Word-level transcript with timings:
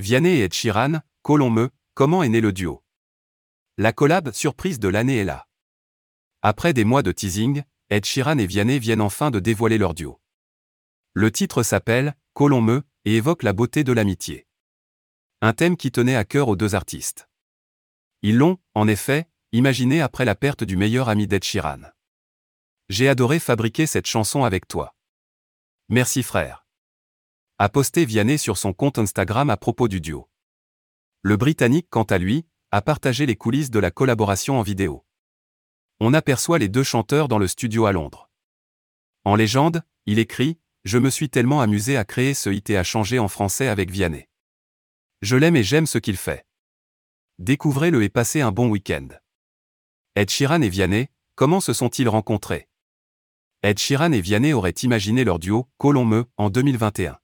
Vianney 0.00 0.38
et 0.38 0.44
Ed 0.44 0.54
Sheeran, 0.54 1.00
Colombe, 1.22 1.70
comment 1.94 2.22
est 2.22 2.28
né 2.28 2.40
le 2.40 2.52
duo? 2.52 2.84
La 3.78 3.92
collab 3.92 4.30
surprise 4.30 4.78
de 4.78 4.86
l'année 4.86 5.16
est 5.16 5.24
là. 5.24 5.48
Après 6.40 6.72
des 6.72 6.84
mois 6.84 7.02
de 7.02 7.10
teasing, 7.10 7.64
Ed 7.90 8.04
Sheeran 8.04 8.38
et 8.38 8.46
Vianney 8.46 8.78
viennent 8.78 9.00
enfin 9.00 9.32
de 9.32 9.40
dévoiler 9.40 9.76
leur 9.76 9.94
duo. 9.94 10.20
Le 11.14 11.32
titre 11.32 11.64
s'appelle 11.64 12.14
Colombe 12.32 12.84
et 13.06 13.16
évoque 13.16 13.42
la 13.42 13.52
beauté 13.52 13.82
de 13.82 13.92
l'amitié. 13.92 14.46
Un 15.40 15.52
thème 15.52 15.76
qui 15.76 15.90
tenait 15.90 16.14
à 16.14 16.24
cœur 16.24 16.46
aux 16.46 16.56
deux 16.56 16.76
artistes. 16.76 17.28
Ils 18.22 18.36
l'ont, 18.36 18.58
en 18.74 18.86
effet, 18.86 19.26
imaginé 19.50 20.00
après 20.00 20.24
la 20.24 20.36
perte 20.36 20.62
du 20.62 20.76
meilleur 20.76 21.08
ami 21.08 21.26
d'Ed 21.26 21.42
Sheeran. 21.42 21.80
J'ai 22.88 23.08
adoré 23.08 23.40
fabriquer 23.40 23.86
cette 23.86 24.06
chanson 24.06 24.44
avec 24.44 24.68
toi. 24.68 24.94
Merci 25.88 26.22
frère. 26.22 26.67
A 27.60 27.68
posté 27.68 28.04
Vianney 28.04 28.38
sur 28.38 28.56
son 28.56 28.72
compte 28.72 29.00
Instagram 29.00 29.50
à 29.50 29.56
propos 29.56 29.88
du 29.88 30.00
duo. 30.00 30.30
Le 31.22 31.36
Britannique, 31.36 31.88
quant 31.90 32.04
à 32.04 32.16
lui, 32.16 32.46
a 32.70 32.80
partagé 32.80 33.26
les 33.26 33.34
coulisses 33.34 33.70
de 33.70 33.80
la 33.80 33.90
collaboration 33.90 34.60
en 34.60 34.62
vidéo. 34.62 35.04
On 35.98 36.14
aperçoit 36.14 36.60
les 36.60 36.68
deux 36.68 36.84
chanteurs 36.84 37.26
dans 37.26 37.40
le 37.40 37.48
studio 37.48 37.86
à 37.86 37.90
Londres. 37.90 38.30
En 39.24 39.34
légende, 39.34 39.82
il 40.06 40.20
écrit 40.20 40.60
Je 40.84 40.98
me 40.98 41.10
suis 41.10 41.30
tellement 41.30 41.60
amusé 41.60 41.96
à 41.96 42.04
créer 42.04 42.32
ce 42.32 42.48
hit 42.48 42.70
et 42.70 42.76
à 42.76 42.84
changer 42.84 43.18
en 43.18 43.26
français 43.26 43.66
avec 43.66 43.90
Vianney. 43.90 44.28
Je 45.22 45.34
l'aime 45.34 45.56
et 45.56 45.64
j'aime 45.64 45.86
ce 45.86 45.98
qu'il 45.98 46.16
fait. 46.16 46.46
Découvrez-le 47.40 48.04
et 48.04 48.08
passez 48.08 48.40
un 48.40 48.52
bon 48.52 48.68
week-end. 48.68 49.08
Ed 50.14 50.30
Sheeran 50.30 50.62
et 50.62 50.68
Vianney, 50.68 51.08
comment 51.34 51.60
se 51.60 51.72
sont-ils 51.72 52.08
rencontrés? 52.08 52.68
Ed 53.64 53.80
Sheeran 53.80 54.12
et 54.12 54.20
Vianney 54.20 54.52
auraient 54.52 54.70
imaginé 54.70 55.24
leur 55.24 55.40
duo, 55.40 55.68
Colombe, 55.76 56.24
en 56.36 56.50
2021. 56.50 57.18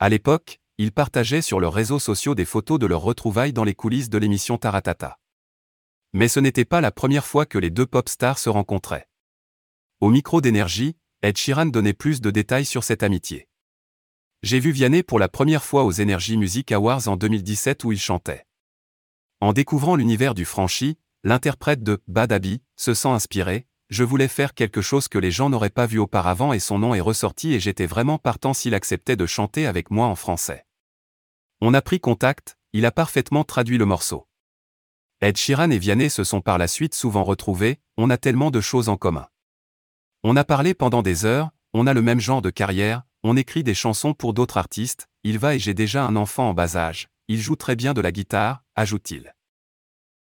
À 0.00 0.08
l'époque, 0.08 0.60
ils 0.76 0.92
partageaient 0.92 1.42
sur 1.42 1.60
leurs 1.60 1.72
réseaux 1.72 2.00
sociaux 2.00 2.34
des 2.34 2.44
photos 2.44 2.78
de 2.78 2.86
leurs 2.86 3.02
retrouvailles 3.02 3.52
dans 3.52 3.64
les 3.64 3.74
coulisses 3.74 4.10
de 4.10 4.18
l'émission 4.18 4.58
Taratata. 4.58 5.18
Mais 6.12 6.28
ce 6.28 6.40
n'était 6.40 6.64
pas 6.64 6.80
la 6.80 6.90
première 6.90 7.26
fois 7.26 7.46
que 7.46 7.58
les 7.58 7.70
deux 7.70 7.86
pop 7.86 8.08
stars 8.08 8.38
se 8.38 8.50
rencontraient. 8.50 9.08
Au 10.00 10.10
micro 10.10 10.40
d'énergie, 10.40 10.96
Ed 11.22 11.38
Sheeran 11.38 11.66
donnait 11.66 11.94
plus 11.94 12.20
de 12.20 12.30
détails 12.30 12.66
sur 12.66 12.84
cette 12.84 13.02
amitié. 13.02 13.48
J'ai 14.42 14.60
vu 14.60 14.72
Vianney 14.72 15.02
pour 15.02 15.18
la 15.18 15.28
première 15.28 15.64
fois 15.64 15.84
aux 15.84 16.00
Energy 16.00 16.36
Music 16.36 16.70
Awards 16.72 17.08
en 17.08 17.16
2017 17.16 17.84
où 17.84 17.92
il 17.92 18.00
chantait. 18.00 18.44
En 19.40 19.52
découvrant 19.52 19.96
l'univers 19.96 20.34
du 20.34 20.44
franchi, 20.44 20.98
l'interprète 21.22 21.82
de 21.82 22.02
Bad 22.08 22.32
Abby 22.32 22.62
se 22.76 22.94
sent 22.94 23.08
inspiré, 23.08 23.66
je 23.90 24.04
voulais 24.04 24.28
faire 24.28 24.54
quelque 24.54 24.80
chose 24.80 25.08
que 25.08 25.18
les 25.18 25.30
gens 25.30 25.50
n'auraient 25.50 25.70
pas 25.70 25.86
vu 25.86 25.98
auparavant 25.98 26.52
et 26.52 26.58
son 26.58 26.78
nom 26.78 26.94
est 26.94 27.00
ressorti 27.00 27.52
et 27.52 27.60
j'étais 27.60 27.86
vraiment 27.86 28.18
partant 28.18 28.54
s'il 28.54 28.74
acceptait 28.74 29.16
de 29.16 29.26
chanter 29.26 29.66
avec 29.66 29.90
moi 29.90 30.06
en 30.06 30.14
français. 30.14 30.66
On 31.60 31.74
a 31.74 31.82
pris 31.82 32.00
contact, 32.00 32.56
il 32.72 32.86
a 32.86 32.92
parfaitement 32.92 33.44
traduit 33.44 33.78
le 33.78 33.84
morceau. 33.84 34.26
Ed 35.20 35.36
Sheeran 35.36 35.70
et 35.70 35.78
Vianney 35.78 36.10
se 36.10 36.24
sont 36.24 36.40
par 36.40 36.58
la 36.58 36.68
suite 36.68 36.94
souvent 36.94 37.24
retrouvés, 37.24 37.80
on 37.96 38.10
a 38.10 38.16
tellement 38.16 38.50
de 38.50 38.60
choses 38.60 38.88
en 38.88 38.96
commun. 38.96 39.28
On 40.22 40.36
a 40.36 40.44
parlé 40.44 40.74
pendant 40.74 41.02
des 41.02 41.24
heures, 41.24 41.50
on 41.72 41.86
a 41.86 41.94
le 41.94 42.02
même 42.02 42.20
genre 42.20 42.42
de 42.42 42.50
carrière, 42.50 43.02
on 43.22 43.36
écrit 43.36 43.62
des 43.62 43.74
chansons 43.74 44.14
pour 44.14 44.34
d'autres 44.34 44.56
artistes, 44.56 45.08
il 45.22 45.38
va 45.38 45.54
et 45.54 45.58
j'ai 45.58 45.74
déjà 45.74 46.04
un 46.04 46.16
enfant 46.16 46.50
en 46.50 46.54
bas 46.54 46.76
âge, 46.76 47.08
il 47.28 47.40
joue 47.40 47.56
très 47.56 47.76
bien 47.76 47.94
de 47.94 48.00
la 48.00 48.12
guitare, 48.12 48.64
ajoute-t-il. 48.74 49.33